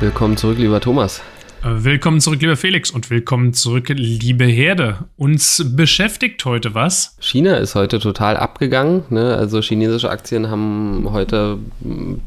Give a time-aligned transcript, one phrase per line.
[0.00, 1.22] Willkommen zurück, lieber Thomas.
[1.62, 4.98] Willkommen zurück, lieber Felix, und willkommen zurück, liebe Herde.
[5.16, 7.16] Uns beschäftigt heute was?
[7.20, 9.02] China ist heute total abgegangen.
[9.10, 9.34] Ne?
[9.36, 11.58] Also chinesische Aktien haben heute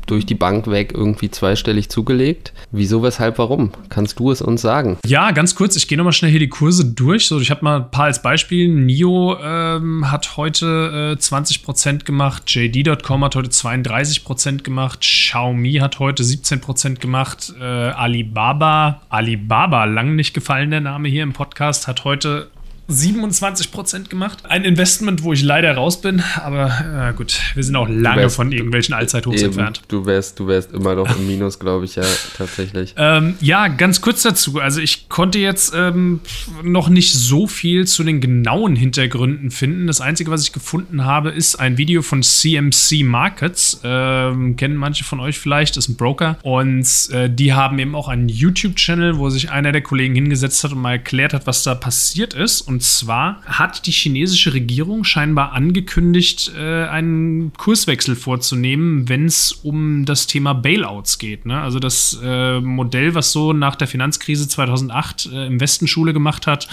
[0.05, 2.51] durch die Bank weg irgendwie zweistellig zugelegt.
[2.71, 3.71] Wieso, weshalb, warum?
[3.87, 4.97] Kannst du es uns sagen?
[5.05, 7.27] Ja, ganz kurz, ich gehe nochmal schnell hier die Kurse durch.
[7.27, 8.67] So, ich habe mal ein paar als Beispiel.
[8.67, 16.23] NIO ähm, hat heute äh, 20% gemacht, JD.com hat heute 32% gemacht, Xiaomi hat heute
[16.23, 22.05] 17% gemacht, äh, Alibaba, Alibaba Alibaba, lang nicht gefallen der Name hier im Podcast, hat
[22.05, 22.49] heute
[22.91, 24.39] 27% gemacht.
[24.43, 28.35] Ein Investment, wo ich leider raus bin, aber äh, gut, wir sind auch lange wärst,
[28.35, 29.81] von irgendwelchen Allzeithochs entfernt.
[29.87, 32.03] Du wärst, du wärst immer noch im Minus, glaube ich, ja,
[32.37, 32.93] tatsächlich.
[32.97, 34.59] Ähm, ja, ganz kurz dazu.
[34.59, 36.21] Also ich konnte jetzt ähm,
[36.63, 39.87] noch nicht so viel zu den genauen Hintergründen finden.
[39.87, 43.81] Das Einzige, was ich gefunden habe, ist ein Video von CMC Markets.
[43.83, 46.37] Ähm, kennen manche von euch vielleicht, ist ein Broker.
[46.43, 50.71] Und äh, die haben eben auch einen YouTube-Channel, wo sich einer der Kollegen hingesetzt hat
[50.71, 52.61] und mal erklärt hat, was da passiert ist.
[52.61, 60.05] Und zwar hat die chinesische Regierung scheinbar angekündigt, äh, einen Kurswechsel vorzunehmen, wenn es um
[60.05, 61.45] das Thema Bailouts geht.
[61.45, 61.59] Ne?
[61.59, 66.47] Also das äh, Modell, was so nach der Finanzkrise 2008 äh, im Westen Schule gemacht
[66.47, 66.67] hat,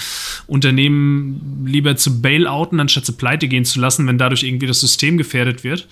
[0.46, 5.18] Unternehmen lieber zu bailouten, anstatt zu pleite gehen zu lassen, wenn dadurch irgendwie das System
[5.18, 5.86] gefährdet wird.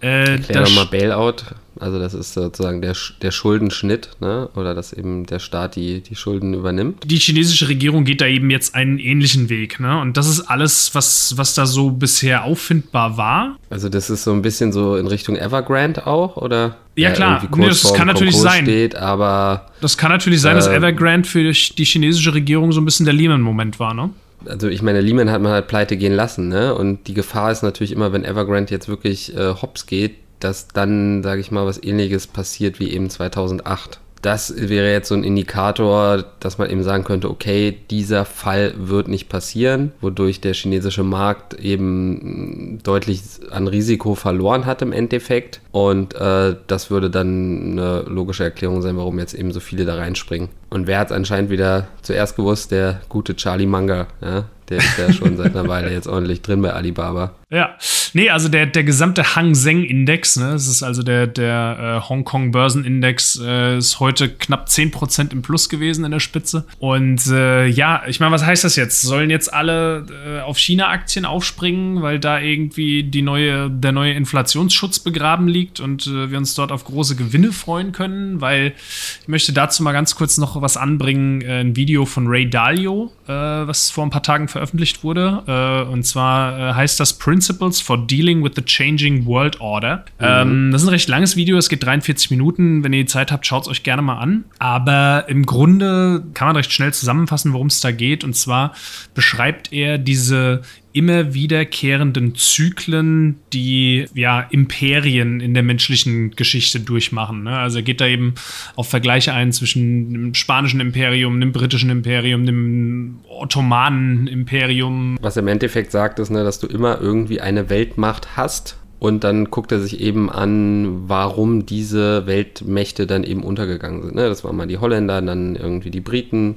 [0.00, 1.36] Äh, Erklär mal Bailout.
[1.80, 4.50] Also das ist sozusagen der, der Schuldenschnitt, ne?
[4.54, 7.02] oder dass eben der Staat die, die Schulden übernimmt.
[7.04, 9.80] Die chinesische Regierung geht da eben jetzt einen ähnlichen Weg.
[9.80, 9.98] Ne?
[9.98, 13.56] Und das ist alles, was, was da so bisher auffindbar war.
[13.70, 16.76] Also das ist so ein bisschen so in Richtung Evergrande auch, oder?
[16.96, 18.64] Ja, klar, nee, das kann natürlich Konkurs sein.
[18.64, 22.84] Steht, aber, das kann natürlich sein, äh, dass Evergrande für die chinesische Regierung so ein
[22.84, 24.10] bisschen der Lehman-Moment war, ne?
[24.46, 26.74] also ich meine, Lehman hat man halt pleite gehen lassen, ne?
[26.74, 31.22] Und die Gefahr ist natürlich immer, wenn Evergrande jetzt wirklich äh, hops geht, dass dann,
[31.22, 36.24] sage ich mal, was ähnliches passiert wie eben 2008 das wäre jetzt so ein Indikator,
[36.40, 41.54] dass man eben sagen könnte, okay, dieser Fall wird nicht passieren, wodurch der chinesische Markt
[41.54, 45.60] eben deutlich an Risiko verloren hat im Endeffekt.
[45.72, 49.94] Und äh, das würde dann eine logische Erklärung sein, warum jetzt eben so viele da
[49.94, 50.50] reinspringen.
[50.70, 52.70] Und wer hat es anscheinend wieder zuerst gewusst?
[52.70, 54.44] Der gute Charlie Munger, ja?
[54.70, 57.32] Der ist ja schon seit einer Weile jetzt ordentlich drin bei Alibaba.
[57.50, 57.76] Ja,
[58.12, 62.08] nee, also der, der gesamte Hang Seng Index, ne, das ist also der, der äh,
[62.08, 66.64] Hongkong Börsenindex, äh, ist heute knapp 10% im Plus gewesen in der Spitze.
[66.78, 69.02] Und äh, ja, ich meine, was heißt das jetzt?
[69.02, 75.00] Sollen jetzt alle äh, auf China-Aktien aufspringen, weil da irgendwie die neue, der neue Inflationsschutz
[75.00, 78.40] begraben liegt und äh, wir uns dort auf große Gewinne freuen können?
[78.40, 78.74] Weil
[79.22, 83.12] ich möchte dazu mal ganz kurz noch was anbringen, äh, ein Video von Ray Dalio,
[83.26, 85.86] was vor ein paar Tagen veröffentlicht wurde.
[85.92, 90.04] und zwar heißt das Principles for Dealing with the Changing World Order.
[90.18, 90.26] Mhm.
[90.26, 92.82] Ähm, das ist ein recht langes Video, es geht 43 Minuten.
[92.82, 94.44] Wenn ihr die Zeit habt, schaut es euch gerne mal an.
[94.58, 98.24] Aber im Grunde kann man recht schnell zusammenfassen, worum es da geht.
[98.24, 98.74] Und zwar
[99.14, 107.44] beschreibt er diese immer wiederkehrenden Zyklen, die ja Imperien in der menschlichen Geschichte durchmachen.
[107.44, 107.56] Ne?
[107.56, 108.34] Also er geht da eben
[108.76, 115.16] auf Vergleiche ein zwischen dem spanischen Imperium, dem britischen Imperium, dem ottomanen Imperium.
[115.20, 118.76] Was er im Endeffekt sagt, ist, ne, dass du immer irgendwie eine Weltmacht hast.
[119.00, 124.14] Und dann guckt er sich eben an, warum diese Weltmächte dann eben untergegangen sind.
[124.14, 124.28] Ne?
[124.28, 126.56] Das waren mal die Holländer, dann irgendwie die Briten,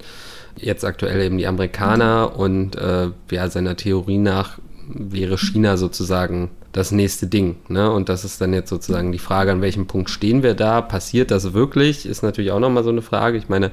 [0.58, 4.60] jetzt aktuell eben die Amerikaner und äh, ja, seiner Theorie nach
[4.94, 7.56] wäre China sozusagen das nächste Ding.
[7.70, 7.90] Ne?
[7.90, 10.82] Und das ist dann jetzt sozusagen die Frage, an welchem Punkt stehen wir da?
[10.82, 12.06] Passiert das wirklich?
[12.06, 13.38] Ist natürlich auch nochmal so eine Frage.
[13.38, 13.72] Ich meine,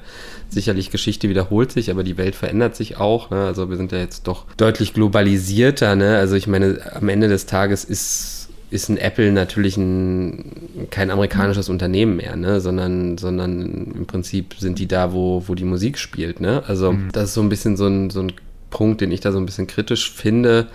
[0.48, 3.30] sicherlich Geschichte wiederholt sich, aber die Welt verändert sich auch.
[3.30, 3.46] Ne?
[3.46, 5.96] Also wir sind ja jetzt doch deutlich globalisierter.
[5.96, 6.18] Ne?
[6.18, 8.39] Also ich meine, am Ende des Tages ist
[8.70, 12.60] ist ein Apple natürlich ein, kein amerikanisches Unternehmen mehr, ne?
[12.60, 16.40] sondern, sondern im Prinzip sind die da, wo, wo die Musik spielt.
[16.40, 16.62] Ne?
[16.66, 17.08] Also mhm.
[17.12, 18.32] das ist so ein bisschen so ein, so ein
[18.70, 20.68] Punkt, den ich da so ein bisschen kritisch finde.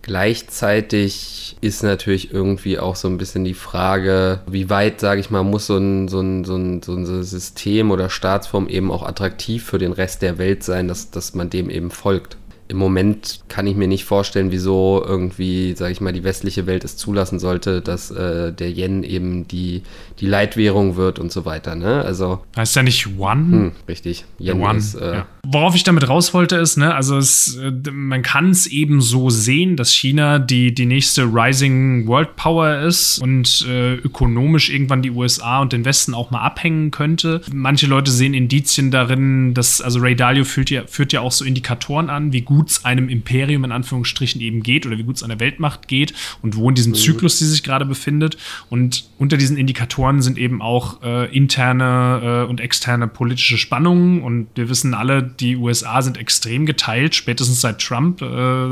[0.00, 5.42] Gleichzeitig ist natürlich irgendwie auch so ein bisschen die Frage, wie weit, sage ich mal,
[5.42, 9.64] muss so ein, so, ein, so, ein, so ein System oder Staatsform eben auch attraktiv
[9.64, 12.36] für den Rest der Welt sein, dass, dass man dem eben folgt
[12.68, 16.82] im Moment kann ich mir nicht vorstellen, wieso irgendwie, sage ich mal, die westliche Welt
[16.82, 19.82] es zulassen sollte, dass äh, der Yen eben die,
[20.20, 21.74] die Leitwährung wird und so weiter.
[21.74, 22.02] Ne?
[22.02, 23.50] Also heißt ja nicht One?
[23.50, 24.24] Hm, richtig.
[24.38, 24.78] Yen One.
[24.78, 25.26] Ist, äh, ja.
[25.46, 29.28] Worauf ich damit raus wollte, ist, ne, also es, äh, man kann es eben so
[29.28, 35.10] sehen, dass China die, die nächste Rising World Power ist und äh, ökonomisch irgendwann die
[35.10, 37.42] USA und den Westen auch mal abhängen könnte.
[37.52, 41.44] Manche Leute sehen Indizien darin, dass, also Ray Dalio führt ja, führt ja auch so
[41.44, 45.16] Indikatoren an, wie gut gut es einem Imperium in Anführungsstrichen eben geht oder wie gut
[45.16, 46.96] es einer Weltmacht geht und wo in diesem mhm.
[46.96, 48.36] Zyklus sie sich gerade befindet.
[48.70, 54.22] Und unter diesen Indikatoren sind eben auch äh, interne äh, und externe politische Spannungen.
[54.22, 58.26] Und wir wissen alle, die USA sind extrem geteilt, spätestens seit Trump äh,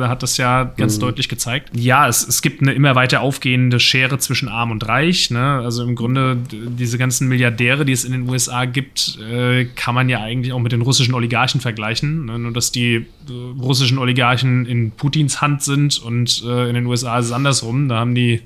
[0.06, 1.00] hat das ja ganz mhm.
[1.00, 1.70] deutlich gezeigt.
[1.74, 5.30] Ja, es, es gibt eine immer weiter aufgehende Schere zwischen Arm und Reich.
[5.30, 5.40] Ne?
[5.40, 10.08] Also im Grunde diese ganzen Milliardäre, die es in den USA gibt, äh, kann man
[10.08, 12.26] ja eigentlich auch mit den russischen Oligarchen vergleichen.
[12.26, 12.38] Ne?
[12.38, 13.04] Nur dass die äh,
[13.72, 17.88] russischen Oligarchen in Putins Hand sind und äh, in den USA ist es andersrum.
[17.88, 18.42] Da haben die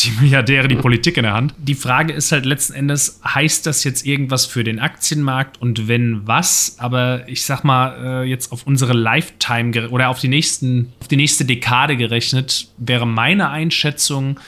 [0.00, 1.54] die Milliardäre die Politik in der Hand.
[1.58, 6.26] Die Frage ist halt letzten Endes, heißt das jetzt irgendwas für den Aktienmarkt und wenn
[6.26, 6.76] was?
[6.78, 11.16] Aber ich sag mal, äh, jetzt auf unsere Lifetime oder auf die, nächsten, auf die
[11.16, 14.38] nächste Dekade gerechnet, wäre meine Einschätzung,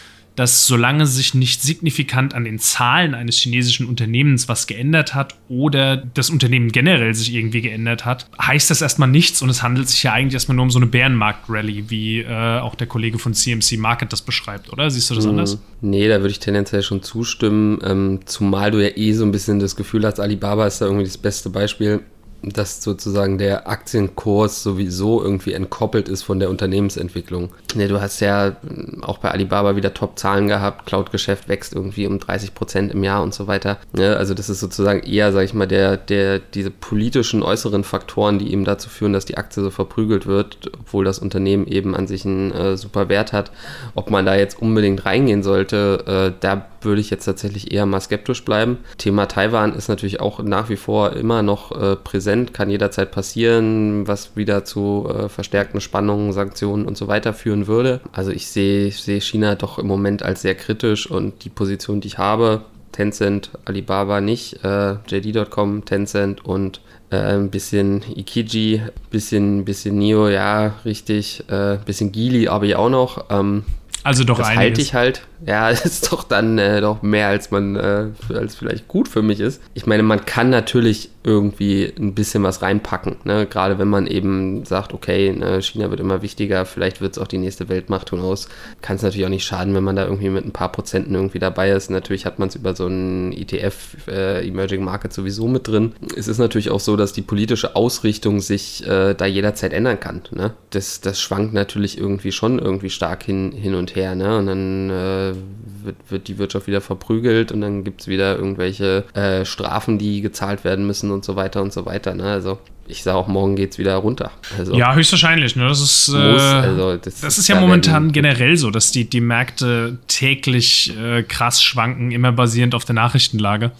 [0.40, 5.98] dass solange sich nicht signifikant an den Zahlen eines chinesischen Unternehmens was geändert hat oder
[5.98, 10.02] das Unternehmen generell sich irgendwie geändert hat, heißt das erstmal nichts und es handelt sich
[10.02, 13.76] ja eigentlich erstmal nur um so eine Bärenmarkt-Rally, wie äh, auch der Kollege von CMC
[13.76, 14.90] Market das beschreibt, oder?
[14.90, 15.32] Siehst du das mhm.
[15.32, 15.58] anders?
[15.82, 19.60] Nee, da würde ich tendenziell schon zustimmen, ähm, zumal du ja eh so ein bisschen
[19.60, 22.00] das Gefühl hast, Alibaba ist da irgendwie das beste Beispiel
[22.42, 27.50] dass sozusagen der Aktienkurs sowieso irgendwie entkoppelt ist von der Unternehmensentwicklung.
[27.74, 32.18] Ja, du hast ja hm, auch bei Alibaba wieder Top-Zahlen gehabt, Cloud-Geschäft wächst irgendwie um
[32.18, 33.78] 30 Prozent im Jahr und so weiter.
[33.96, 38.38] Ja, also das ist sozusagen eher, sag ich mal, der, der, diese politischen äußeren Faktoren,
[38.38, 42.06] die eben dazu führen, dass die Aktie so verprügelt wird, obwohl das Unternehmen eben an
[42.06, 43.50] sich einen äh, super Wert hat.
[43.94, 48.00] Ob man da jetzt unbedingt reingehen sollte, äh, da würde ich jetzt tatsächlich eher mal
[48.00, 48.78] skeptisch bleiben.
[48.98, 54.06] Thema Taiwan ist natürlich auch nach wie vor immer noch äh, präsent, kann jederzeit passieren,
[54.06, 58.00] was wieder zu äh, verstärkten Spannungen, Sanktionen und so weiter führen würde.
[58.12, 62.08] Also ich sehe seh China doch im Moment als sehr kritisch und die Position, die
[62.08, 62.62] ich habe,
[62.92, 66.80] Tencent, Alibaba nicht, äh, JD.com, Tencent und
[67.10, 72.90] äh, ein bisschen Ikiji, bisschen, bisschen Nio, ja, richtig, äh, bisschen Gili aber ich auch
[72.90, 73.26] noch.
[73.30, 73.64] Ähm,
[74.02, 74.64] also doch das einiges.
[74.64, 78.88] halte ich halt ja, ist doch dann äh, doch mehr, als man, äh, als vielleicht
[78.88, 79.62] gut für mich ist.
[79.74, 83.46] Ich meine, man kann natürlich irgendwie ein bisschen was reinpacken, ne?
[83.46, 87.26] gerade wenn man eben sagt, okay, ne, China wird immer wichtiger, vielleicht wird es auch
[87.26, 88.48] die nächste Weltmacht, hinaus.
[88.80, 91.38] Kann es natürlich auch nicht schaden, wenn man da irgendwie mit ein paar Prozenten irgendwie
[91.38, 91.90] dabei ist.
[91.90, 95.92] Natürlich hat man es über so einen ETF, äh, Emerging Market sowieso mit drin.
[96.16, 100.22] Es ist natürlich auch so, dass die politische Ausrichtung sich äh, da jederzeit ändern kann.
[100.30, 100.52] Ne?
[100.70, 104.14] Das, das schwankt natürlich irgendwie schon irgendwie stark hin, hin und her.
[104.14, 104.38] Ne?
[104.38, 104.90] Und dann
[105.30, 109.98] äh, wird, wird die Wirtschaft wieder verprügelt und dann gibt es wieder irgendwelche äh, Strafen,
[109.98, 112.14] die gezahlt werden müssen und so weiter und so weiter.
[112.14, 112.24] Ne?
[112.24, 112.58] Also
[112.90, 114.32] ich sage auch, morgen geht es wieder runter.
[114.58, 115.56] Also, ja, höchstwahrscheinlich.
[115.56, 115.68] Ne?
[115.68, 119.98] Das ist, äh, also das, das, ist ja momentan generell so, dass die, die Märkte
[120.08, 123.72] täglich äh, krass schwanken, immer basierend auf der Nachrichtenlage.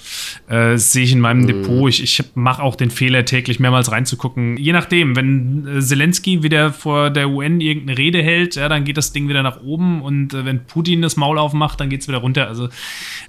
[0.48, 1.46] Äh, sehe ich in meinem mm.
[1.46, 1.88] Depot.
[1.88, 4.56] Ich, ich mache auch den Fehler, täglich mehrmals reinzugucken.
[4.56, 8.96] Je nachdem, wenn äh, Zelensky wieder vor der UN irgendeine Rede hält, ja, dann geht
[8.96, 12.08] das Ding wieder nach oben und äh, wenn Putin das Maul aufmacht, dann geht es
[12.08, 12.46] wieder runter.
[12.46, 12.68] Also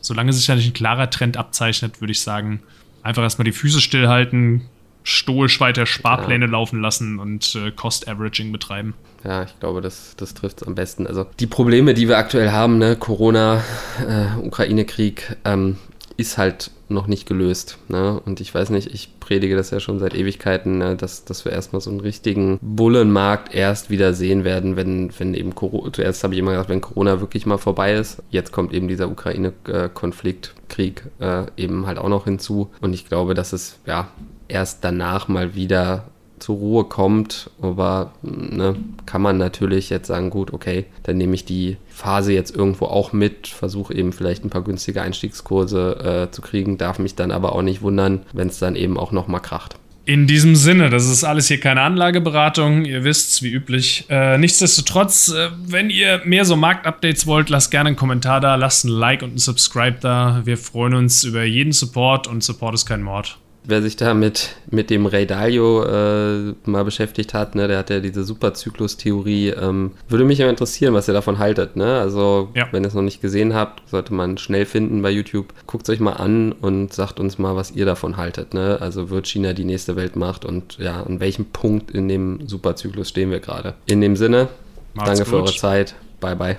[0.01, 2.61] solange sich da nicht ein klarer Trend abzeichnet, würde ich sagen,
[3.03, 4.61] einfach erstmal die Füße stillhalten,
[5.03, 6.51] stoisch weiter Sparpläne ja.
[6.51, 8.93] laufen lassen und äh, Cost-Averaging betreiben.
[9.23, 11.05] Ja, ich glaube, das, das trifft es am besten.
[11.07, 13.63] Also die Probleme, die wir aktuell haben, ne, Corona,
[14.07, 15.77] äh, Ukraine-Krieg, ähm,
[16.17, 17.77] ist halt noch nicht gelöst.
[17.87, 18.19] Ne?
[18.25, 20.95] Und ich weiß nicht, ich predige das ja schon seit Ewigkeiten, ne?
[20.95, 25.55] dass, dass wir erstmal so einen richtigen Bullenmarkt erst wieder sehen werden, wenn, wenn eben
[25.55, 28.21] Corona, zuerst habe ich immer gesagt, wenn Corona wirklich mal vorbei ist.
[28.29, 32.69] Jetzt kommt eben dieser Ukraine-Konflikt, Krieg äh, eben halt auch noch hinzu.
[32.81, 34.09] Und ich glaube, dass es ja
[34.51, 36.05] erst danach mal wieder
[36.41, 37.49] zur Ruhe kommt.
[37.61, 42.53] Aber ne, kann man natürlich jetzt sagen, gut, okay, dann nehme ich die Phase jetzt
[42.55, 47.15] irgendwo auch mit, versuche eben vielleicht ein paar günstige Einstiegskurse äh, zu kriegen, darf mich
[47.15, 49.75] dann aber auch nicht wundern, wenn es dann eben auch nochmal kracht.
[50.03, 54.05] In diesem Sinne, das ist alles hier keine Anlageberatung, ihr wisst's, wie üblich.
[54.09, 58.83] Äh, nichtsdestotrotz, äh, wenn ihr mehr so Marktupdates wollt, lasst gerne einen Kommentar da, lasst
[58.83, 60.41] ein Like und ein Subscribe da.
[60.43, 64.55] Wir freuen uns über jeden Support und Support ist kein Mord wer sich da mit,
[64.69, 69.91] mit dem Ray Dalio äh, mal beschäftigt hat, ne, der hat ja diese Superzyklus-Theorie, ähm,
[70.09, 71.75] würde mich ja interessieren, was ihr davon haltet.
[71.75, 71.99] Ne?
[71.99, 72.67] Also, ja.
[72.71, 75.53] wenn ihr es noch nicht gesehen habt, sollte man schnell finden bei YouTube.
[75.67, 78.53] Guckt es euch mal an und sagt uns mal, was ihr davon haltet.
[78.53, 78.77] Ne?
[78.81, 83.31] Also, wird China die nächste Weltmacht und ja, an welchem Punkt in dem Superzyklus stehen
[83.31, 83.75] wir gerade?
[83.85, 84.49] In dem Sinne,
[84.93, 85.29] Macht's danke gut.
[85.29, 85.95] für eure Zeit.
[86.19, 86.57] Bye, bye.